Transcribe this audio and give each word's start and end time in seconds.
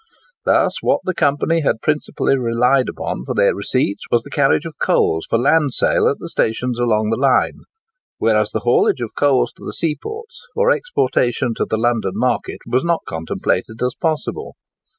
Thus, 0.45 0.81
what 0.81 1.01
the 1.03 1.13
company 1.13 1.61
had 1.61 1.79
principally 1.83 2.35
relied 2.35 2.89
upon 2.89 3.23
for 3.23 3.35
their 3.35 3.53
receipts 3.53 4.03
was 4.09 4.23
the 4.23 4.31
carriage 4.31 4.65
of 4.65 4.79
coals 4.81 5.27
for 5.29 5.37
land 5.37 5.73
sale 5.73 6.07
at 6.07 6.17
the 6.17 6.27
stations 6.27 6.79
along 6.79 7.11
the 7.11 7.17
line, 7.21 7.59
whereas 8.17 8.49
the 8.49 8.61
haulage 8.61 9.01
of 9.01 9.13
coals 9.15 9.53
to 9.57 9.63
the 9.63 9.73
seaports 9.73 10.47
for 10.55 10.71
exportation 10.71 11.53
to 11.57 11.67
the 11.69 11.77
London 11.77 12.13
market 12.15 12.61
was 12.65 12.83
not 12.83 13.01
contemplated 13.07 13.79
as 13.83 13.93
possible. 13.93 14.55